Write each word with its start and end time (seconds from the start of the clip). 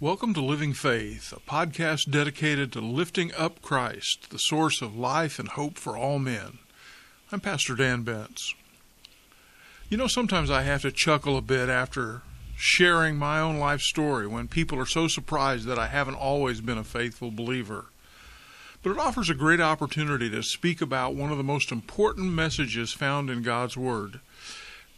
Welcome 0.00 0.34
to 0.34 0.40
Living 0.40 0.72
Faith, 0.72 1.32
a 1.32 1.38
podcast 1.48 2.10
dedicated 2.10 2.72
to 2.72 2.80
lifting 2.80 3.32
up 3.34 3.62
Christ, 3.62 4.28
the 4.30 4.40
source 4.40 4.82
of 4.82 4.96
life 4.96 5.38
and 5.38 5.48
hope 5.48 5.78
for 5.78 5.96
all 5.96 6.18
men. 6.18 6.58
I'm 7.30 7.38
Pastor 7.38 7.76
Dan 7.76 8.02
Bentz. 8.02 8.54
You 9.88 9.96
know, 9.96 10.08
sometimes 10.08 10.50
I 10.50 10.62
have 10.62 10.82
to 10.82 10.90
chuckle 10.90 11.36
a 11.36 11.40
bit 11.40 11.68
after 11.68 12.22
sharing 12.56 13.16
my 13.16 13.38
own 13.38 13.58
life 13.58 13.82
story 13.82 14.26
when 14.26 14.48
people 14.48 14.80
are 14.80 14.84
so 14.84 15.06
surprised 15.06 15.64
that 15.66 15.78
I 15.78 15.86
haven't 15.86 16.16
always 16.16 16.60
been 16.60 16.76
a 16.76 16.84
faithful 16.84 17.30
believer. 17.30 17.86
But 18.82 18.90
it 18.90 18.98
offers 18.98 19.30
a 19.30 19.34
great 19.34 19.60
opportunity 19.60 20.28
to 20.28 20.42
speak 20.42 20.82
about 20.82 21.14
one 21.14 21.30
of 21.30 21.38
the 21.38 21.44
most 21.44 21.70
important 21.70 22.32
messages 22.32 22.92
found 22.92 23.30
in 23.30 23.42
God's 23.42 23.76
Word. 23.76 24.18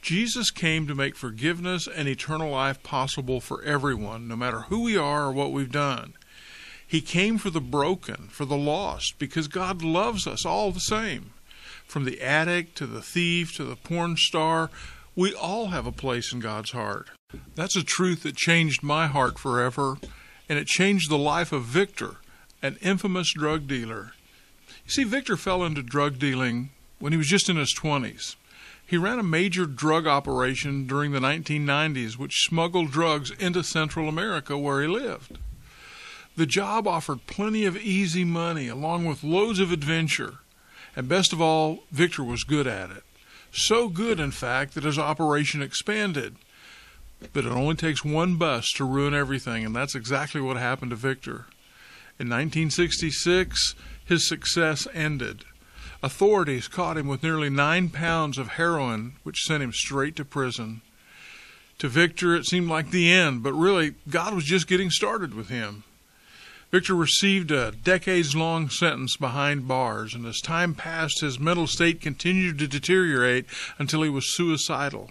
Jesus 0.06 0.52
came 0.52 0.86
to 0.86 0.94
make 0.94 1.16
forgiveness 1.16 1.88
and 1.88 2.06
eternal 2.06 2.52
life 2.52 2.80
possible 2.84 3.40
for 3.40 3.60
everyone, 3.64 4.28
no 4.28 4.36
matter 4.36 4.60
who 4.60 4.82
we 4.84 4.96
are 4.96 5.24
or 5.24 5.32
what 5.32 5.50
we've 5.50 5.72
done. 5.72 6.12
He 6.86 7.00
came 7.00 7.38
for 7.38 7.50
the 7.50 7.60
broken, 7.60 8.28
for 8.28 8.44
the 8.44 8.56
lost, 8.56 9.18
because 9.18 9.48
God 9.48 9.82
loves 9.82 10.24
us 10.28 10.46
all 10.46 10.70
the 10.70 10.78
same. 10.78 11.32
From 11.88 12.04
the 12.04 12.22
addict 12.22 12.76
to 12.76 12.86
the 12.86 13.02
thief 13.02 13.56
to 13.56 13.64
the 13.64 13.74
porn 13.74 14.16
star, 14.16 14.70
we 15.16 15.34
all 15.34 15.70
have 15.70 15.88
a 15.88 15.92
place 15.92 16.32
in 16.32 16.38
God's 16.38 16.70
heart. 16.70 17.10
That's 17.56 17.74
a 17.74 17.82
truth 17.82 18.22
that 18.22 18.36
changed 18.36 18.84
my 18.84 19.08
heart 19.08 19.40
forever, 19.40 19.98
and 20.48 20.56
it 20.56 20.68
changed 20.68 21.10
the 21.10 21.18
life 21.18 21.50
of 21.50 21.64
Victor, 21.64 22.18
an 22.62 22.76
infamous 22.80 23.32
drug 23.32 23.66
dealer. 23.66 24.12
You 24.84 24.90
see, 24.92 25.02
Victor 25.02 25.36
fell 25.36 25.64
into 25.64 25.82
drug 25.82 26.20
dealing 26.20 26.70
when 27.00 27.12
he 27.12 27.18
was 27.18 27.26
just 27.26 27.48
in 27.48 27.56
his 27.56 27.74
20s. 27.76 28.36
He 28.86 28.96
ran 28.96 29.18
a 29.18 29.24
major 29.24 29.66
drug 29.66 30.06
operation 30.06 30.86
during 30.86 31.10
the 31.10 31.18
1990s, 31.18 32.16
which 32.16 32.46
smuggled 32.46 32.92
drugs 32.92 33.32
into 33.32 33.64
Central 33.64 34.08
America 34.08 34.56
where 34.56 34.80
he 34.80 34.86
lived. 34.86 35.38
The 36.36 36.46
job 36.46 36.86
offered 36.86 37.26
plenty 37.26 37.64
of 37.64 37.76
easy 37.76 38.22
money 38.22 38.68
along 38.68 39.04
with 39.04 39.24
loads 39.24 39.58
of 39.58 39.72
adventure. 39.72 40.34
And 40.94 41.08
best 41.08 41.32
of 41.32 41.40
all, 41.40 41.84
Victor 41.90 42.22
was 42.22 42.44
good 42.44 42.66
at 42.66 42.90
it. 42.90 43.02
So 43.50 43.88
good, 43.88 44.20
in 44.20 44.30
fact, 44.30 44.74
that 44.74 44.84
his 44.84 44.98
operation 44.98 45.62
expanded. 45.62 46.36
But 47.32 47.44
it 47.44 47.52
only 47.52 47.74
takes 47.74 48.04
one 48.04 48.36
bust 48.36 48.76
to 48.76 48.84
ruin 48.84 49.14
everything, 49.14 49.64
and 49.64 49.74
that's 49.74 49.94
exactly 49.94 50.40
what 50.40 50.58
happened 50.58 50.90
to 50.90 50.96
Victor. 50.96 51.46
In 52.18 52.28
1966, 52.28 53.74
his 54.04 54.28
success 54.28 54.86
ended. 54.94 55.44
Authorities 56.02 56.68
caught 56.68 56.98
him 56.98 57.08
with 57.08 57.22
nearly 57.22 57.50
nine 57.50 57.88
pounds 57.88 58.38
of 58.38 58.48
heroin, 58.48 59.14
which 59.22 59.44
sent 59.44 59.62
him 59.62 59.72
straight 59.72 60.16
to 60.16 60.24
prison. 60.24 60.82
To 61.78 61.88
Victor, 61.88 62.34
it 62.34 62.46
seemed 62.46 62.68
like 62.68 62.90
the 62.90 63.12
end, 63.12 63.42
but 63.42 63.52
really, 63.52 63.94
God 64.08 64.34
was 64.34 64.44
just 64.44 64.66
getting 64.66 64.90
started 64.90 65.34
with 65.34 65.48
him. 65.48 65.84
Victor 66.70 66.94
received 66.94 67.50
a 67.50 67.72
decades 67.72 68.34
long 68.34 68.68
sentence 68.68 69.16
behind 69.16 69.68
bars, 69.68 70.14
and 70.14 70.26
as 70.26 70.40
time 70.40 70.74
passed, 70.74 71.20
his 71.20 71.38
mental 71.38 71.66
state 71.66 72.00
continued 72.00 72.58
to 72.58 72.66
deteriorate 72.66 73.46
until 73.78 74.02
he 74.02 74.08
was 74.08 74.34
suicidal. 74.34 75.10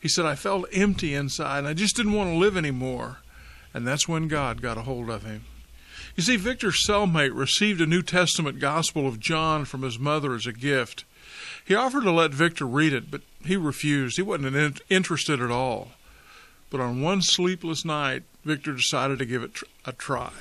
He 0.00 0.08
said, 0.08 0.24
I 0.24 0.36
felt 0.36 0.68
empty 0.72 1.14
inside, 1.14 1.60
and 1.60 1.68
I 1.68 1.74
just 1.74 1.96
didn't 1.96 2.12
want 2.12 2.30
to 2.30 2.36
live 2.36 2.56
anymore. 2.56 3.18
And 3.74 3.86
that's 3.86 4.08
when 4.08 4.28
God 4.28 4.62
got 4.62 4.78
a 4.78 4.82
hold 4.82 5.10
of 5.10 5.24
him. 5.24 5.44
You 6.14 6.22
see, 6.22 6.36
Victor's 6.36 6.86
cellmate 6.86 7.34
received 7.34 7.80
a 7.80 7.86
New 7.86 8.02
Testament 8.02 8.58
Gospel 8.60 9.06
of 9.06 9.20
John 9.20 9.64
from 9.64 9.82
his 9.82 9.98
mother 9.98 10.34
as 10.34 10.46
a 10.46 10.52
gift. 10.52 11.04
He 11.64 11.74
offered 11.74 12.04
to 12.04 12.12
let 12.12 12.32
Victor 12.32 12.66
read 12.66 12.92
it, 12.92 13.10
but 13.10 13.22
he 13.44 13.56
refused. 13.56 14.16
He 14.16 14.22
wasn't 14.22 14.80
interested 14.88 15.40
at 15.40 15.50
all. 15.50 15.88
But 16.70 16.80
on 16.80 17.02
one 17.02 17.22
sleepless 17.22 17.84
night, 17.84 18.22
Victor 18.44 18.74
decided 18.74 19.18
to 19.18 19.26
give 19.26 19.42
it 19.42 19.58
a 19.84 19.92
try. 19.92 20.32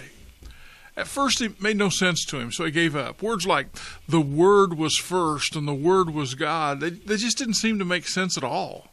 At 0.98 1.08
first, 1.08 1.42
it 1.42 1.62
made 1.62 1.78
no 1.78 1.90
sense 1.90 2.24
to 2.26 2.40
him, 2.40 2.52
so 2.52 2.64
he 2.64 2.72
gave 2.72 2.96
up. 2.96 3.22
Words 3.22 3.46
like 3.46 3.68
the 4.08 4.22
Word 4.22 4.78
was 4.78 4.98
first 4.98 5.56
and 5.56 5.68
the 5.68 5.74
Word 5.74 6.12
was 6.12 6.36
God, 6.36 6.80
they, 6.80 6.92
they 6.92 7.18
just 7.18 7.38
didn't 7.38 7.56
seem 7.56 7.80
to 7.80 7.86
make 7.86 8.08
sense 8.08 8.38
at 8.38 8.44
all. 8.44 8.88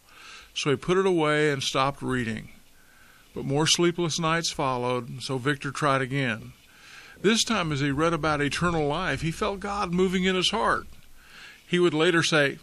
So 0.55 0.71
he 0.71 0.77
put 0.77 0.99
it 0.99 1.07
away 1.07 1.51
and 1.51 1.63
stopped 1.63 2.03
reading. 2.03 2.51
But 3.35 3.45
more 3.45 3.67
sleepless 3.67 4.19
nights 4.19 4.51
followed, 4.51 5.23
so 5.23 5.39
Victor 5.39 5.71
tried 5.71 6.03
again. 6.03 6.53
This 7.23 7.45
time, 7.45 7.71
as 7.71 7.81
he 7.81 7.91
read 7.91 8.13
about 8.13 8.41
eternal 8.41 8.87
life, 8.87 9.21
he 9.21 9.31
felt 9.31 9.61
God 9.61 9.93
moving 9.93 10.25
in 10.25 10.35
his 10.35 10.51
heart. 10.51 10.87
He 11.67 11.79
would 11.79 11.95
later 11.95 12.23
say, 12.23 12.59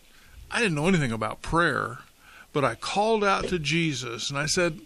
I 0.51 0.59
didn't 0.59 0.75
know 0.75 0.87
anything 0.87 1.11
about 1.11 1.41
prayer, 1.41 1.99
but 2.51 2.65
I 2.65 2.75
called 2.75 3.23
out 3.23 3.47
to 3.47 3.57
Jesus 3.59 4.29
and 4.29 4.37
I 4.37 4.45
said, 4.47 4.81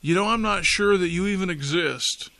You 0.00 0.14
know, 0.14 0.26
I'm 0.26 0.42
not 0.42 0.64
sure 0.64 0.96
that 0.96 1.08
you 1.08 1.26
even 1.26 1.50
exist, 1.50 2.30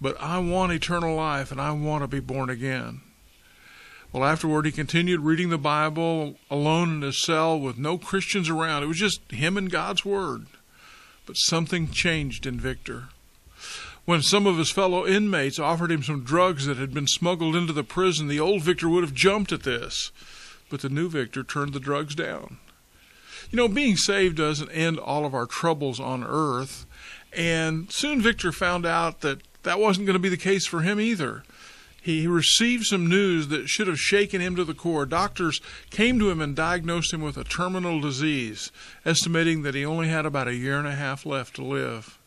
but 0.00 0.20
I 0.20 0.38
want 0.38 0.72
eternal 0.72 1.16
life 1.16 1.50
and 1.50 1.60
I 1.60 1.70
want 1.72 2.04
to 2.04 2.08
be 2.08 2.20
born 2.20 2.50
again. 2.50 3.00
Well, 4.12 4.24
afterward, 4.24 4.66
he 4.66 4.72
continued 4.72 5.20
reading 5.20 5.48
the 5.48 5.58
Bible 5.58 6.36
alone 6.50 6.94
in 6.94 7.02
his 7.02 7.22
cell 7.22 7.58
with 7.58 7.78
no 7.78 7.98
Christians 7.98 8.48
around. 8.48 8.82
It 8.82 8.86
was 8.86 8.98
just 8.98 9.20
him 9.30 9.56
and 9.56 9.70
God's 9.70 10.04
Word. 10.04 10.46
But 11.26 11.36
something 11.36 11.90
changed 11.90 12.46
in 12.46 12.60
Victor. 12.60 13.08
When 14.06 14.22
some 14.22 14.46
of 14.46 14.56
his 14.56 14.70
fellow 14.70 15.04
inmates 15.04 15.58
offered 15.58 15.90
him 15.90 16.04
some 16.04 16.22
drugs 16.22 16.66
that 16.66 16.76
had 16.76 16.94
been 16.94 17.08
smuggled 17.08 17.56
into 17.56 17.72
the 17.72 17.82
prison, 17.82 18.28
the 18.28 18.38
old 18.38 18.62
Victor 18.62 18.88
would 18.88 19.02
have 19.02 19.12
jumped 19.12 19.50
at 19.50 19.64
this. 19.64 20.12
But 20.70 20.80
the 20.80 20.88
new 20.88 21.08
Victor 21.08 21.42
turned 21.42 21.72
the 21.72 21.80
drugs 21.80 22.14
down. 22.14 22.58
You 23.50 23.56
know, 23.56 23.66
being 23.66 23.96
saved 23.96 24.36
doesn't 24.36 24.70
end 24.70 25.00
all 25.00 25.24
of 25.24 25.34
our 25.34 25.46
troubles 25.46 25.98
on 25.98 26.22
earth. 26.22 26.86
And 27.32 27.90
soon 27.90 28.20
Victor 28.20 28.52
found 28.52 28.86
out 28.86 29.22
that 29.22 29.40
that 29.64 29.80
wasn't 29.80 30.06
going 30.06 30.14
to 30.14 30.20
be 30.20 30.28
the 30.28 30.36
case 30.36 30.66
for 30.66 30.82
him 30.82 31.00
either. 31.00 31.42
He 32.00 32.28
received 32.28 32.84
some 32.84 33.08
news 33.08 33.48
that 33.48 33.68
should 33.68 33.88
have 33.88 33.98
shaken 33.98 34.40
him 34.40 34.54
to 34.54 34.64
the 34.64 34.74
core. 34.74 35.04
Doctors 35.04 35.60
came 35.90 36.20
to 36.20 36.30
him 36.30 36.40
and 36.40 36.54
diagnosed 36.54 37.12
him 37.12 37.22
with 37.22 37.36
a 37.36 37.42
terminal 37.42 38.00
disease, 38.00 38.70
estimating 39.04 39.62
that 39.62 39.74
he 39.74 39.84
only 39.84 40.06
had 40.06 40.24
about 40.24 40.46
a 40.46 40.54
year 40.54 40.78
and 40.78 40.86
a 40.86 40.94
half 40.94 41.26
left 41.26 41.56
to 41.56 41.64
live. 41.64 42.20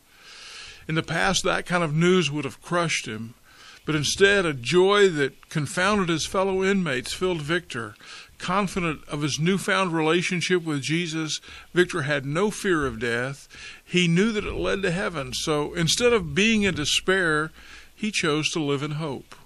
In 0.90 0.96
the 0.96 1.04
past, 1.04 1.44
that 1.44 1.66
kind 1.66 1.84
of 1.84 1.94
news 1.94 2.32
would 2.32 2.44
have 2.44 2.60
crushed 2.60 3.06
him, 3.06 3.34
but 3.86 3.94
instead, 3.94 4.44
a 4.44 4.52
joy 4.52 5.08
that 5.10 5.48
confounded 5.48 6.08
his 6.08 6.26
fellow 6.26 6.64
inmates 6.64 7.12
filled 7.12 7.42
Victor. 7.42 7.94
Confident 8.38 9.06
of 9.06 9.22
his 9.22 9.38
newfound 9.38 9.94
relationship 9.94 10.64
with 10.64 10.82
Jesus, 10.82 11.40
Victor 11.72 12.02
had 12.02 12.26
no 12.26 12.50
fear 12.50 12.86
of 12.86 12.98
death. 12.98 13.46
He 13.84 14.08
knew 14.08 14.32
that 14.32 14.44
it 14.44 14.54
led 14.54 14.82
to 14.82 14.90
heaven, 14.90 15.32
so 15.32 15.74
instead 15.74 16.12
of 16.12 16.34
being 16.34 16.64
in 16.64 16.74
despair, 16.74 17.52
he 17.94 18.10
chose 18.10 18.50
to 18.50 18.60
live 18.60 18.82
in 18.82 18.90
hope. 18.90 19.36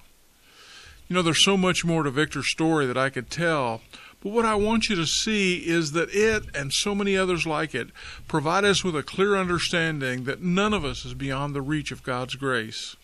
You 1.09 1.15
know, 1.15 1.21
there's 1.21 1.45
so 1.45 1.59
much 1.59 1.85
more 1.85 2.05
to 2.05 2.11
Victor's 2.11 2.51
story 2.51 2.87
that 2.87 2.97
I 2.97 3.11
could 3.11 3.29
tell, 3.29 3.83
but 4.25 4.33
what 4.33 4.47
I 4.47 4.55
want 4.55 4.89
you 4.89 4.97
to 4.97 5.07
see 5.07 5.59
is 5.59 5.93
that 5.93 6.09
it 6.11 6.45
and 6.57 6.73
so 6.73 6.95
many 6.95 7.15
others 7.15 7.47
like 7.47 7.75
it 7.75 7.91
provide 8.27 8.65
us 8.65 8.83
with 8.83 8.97
a 8.97 9.03
clear 9.03 9.37
understanding 9.37 10.25
that 10.25 10.41
none 10.43 10.73
of 10.73 10.83
us 10.83 11.05
is 11.05 11.13
beyond 11.13 11.55
the 11.55 11.61
reach 11.61 11.93
of 11.93 12.03
God's 12.03 12.35
grace. 12.35 12.97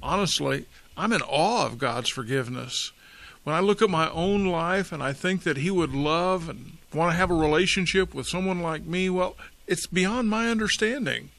Honestly, 0.00 0.66
I'm 0.96 1.12
in 1.12 1.22
awe 1.22 1.66
of 1.66 1.78
God's 1.78 2.08
forgiveness. 2.08 2.92
When 3.42 3.56
I 3.56 3.60
look 3.60 3.82
at 3.82 3.90
my 3.90 4.08
own 4.10 4.46
life 4.46 4.92
and 4.92 5.02
I 5.02 5.12
think 5.12 5.42
that 5.42 5.56
He 5.56 5.72
would 5.72 5.92
love 5.92 6.48
and 6.48 6.78
want 6.94 7.10
to 7.10 7.16
have 7.16 7.32
a 7.32 7.34
relationship 7.34 8.14
with 8.14 8.28
someone 8.28 8.62
like 8.62 8.84
me, 8.84 9.10
well, 9.10 9.34
it's 9.66 9.88
beyond 9.88 10.30
my 10.30 10.48
understanding. 10.48 11.30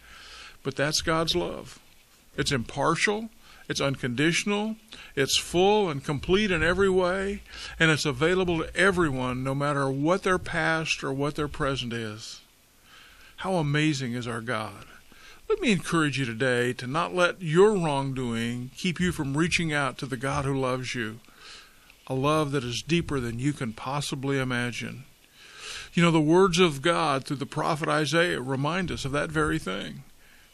But 0.61 0.75
that's 0.75 0.99
God's 1.01 1.37
love. 1.37 1.79
It's 2.35 2.51
impartial, 2.51 3.29
it's 3.67 3.81
unconditional, 3.81 4.75
it's 5.15 5.37
full 5.37 5.89
and 5.89 6.03
complete 6.03 6.51
in 6.51 6.61
every 6.61 6.89
way, 6.89 7.41
and 7.79 7.91
it's 7.91 8.05
available 8.05 8.59
to 8.59 8.75
everyone 8.75 9.43
no 9.43 9.55
matter 9.55 9.89
what 9.89 10.23
their 10.23 10.37
past 10.37 11.03
or 11.03 11.11
what 11.11 11.35
their 11.35 11.47
present 11.47 11.93
is. 11.93 12.41
How 13.37 13.55
amazing 13.55 14.13
is 14.13 14.27
our 14.27 14.41
God! 14.41 14.85
Let 15.47 15.61
me 15.61 15.71
encourage 15.71 16.17
you 16.17 16.25
today 16.25 16.73
to 16.73 16.87
not 16.87 17.13
let 17.13 17.41
your 17.41 17.73
wrongdoing 17.73 18.71
keep 18.75 18.99
you 18.99 19.11
from 19.11 19.37
reaching 19.37 19.71
out 19.71 19.97
to 19.99 20.05
the 20.05 20.17
God 20.17 20.45
who 20.45 20.59
loves 20.59 20.95
you, 20.95 21.19
a 22.07 22.15
love 22.15 22.51
that 22.51 22.63
is 22.63 22.81
deeper 22.81 23.19
than 23.19 23.39
you 23.39 23.53
can 23.53 23.73
possibly 23.73 24.39
imagine. 24.39 25.05
You 25.93 26.03
know, 26.03 26.11
the 26.11 26.19
words 26.19 26.59
of 26.59 26.81
God 26.81 27.25
through 27.25 27.37
the 27.37 27.45
prophet 27.45 27.87
Isaiah 27.87 28.41
remind 28.41 28.91
us 28.91 29.05
of 29.05 29.11
that 29.13 29.31
very 29.31 29.59
thing. 29.59 30.03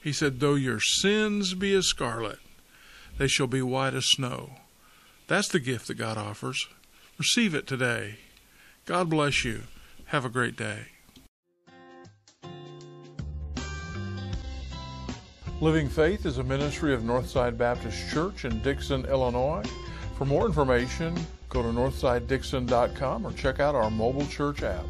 He 0.01 0.11
said, 0.11 0.39
Though 0.39 0.55
your 0.55 0.79
sins 0.79 1.53
be 1.53 1.73
as 1.73 1.87
scarlet, 1.87 2.39
they 3.21 3.27
shall 3.27 3.45
be 3.45 3.61
white 3.61 3.93
as 3.93 4.07
snow. 4.07 4.49
That's 5.27 5.47
the 5.47 5.59
gift 5.59 5.87
that 5.89 5.93
God 5.93 6.17
offers. 6.17 6.67
Receive 7.19 7.53
it 7.53 7.67
today. 7.67 8.15
God 8.85 9.11
bless 9.11 9.45
you. 9.45 9.61
Have 10.05 10.25
a 10.25 10.29
great 10.29 10.57
day. 10.57 10.87
Living 15.59 15.87
Faith 15.87 16.25
is 16.25 16.39
a 16.39 16.43
ministry 16.43 16.95
of 16.95 17.03
Northside 17.03 17.59
Baptist 17.59 18.09
Church 18.11 18.43
in 18.43 18.59
Dixon, 18.63 19.05
Illinois. 19.05 19.65
For 20.17 20.25
more 20.25 20.47
information, 20.47 21.15
go 21.47 21.61
to 21.61 21.67
northsidedixon.com 21.67 23.27
or 23.27 23.33
check 23.33 23.59
out 23.59 23.75
our 23.75 23.91
mobile 23.91 24.25
church 24.25 24.63
app. 24.63 24.85